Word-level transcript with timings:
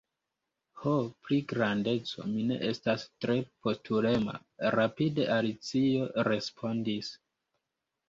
"Ho, 0.85 0.93
pri 1.27 1.37
grandeco, 1.51 2.25
mi 2.31 2.47
ne 2.53 2.57
estas 2.71 3.05
tre 3.27 3.37
postulema," 3.69 4.37
rapide 4.81 5.31
Alicio 5.39 6.13
respondis. 6.35 7.17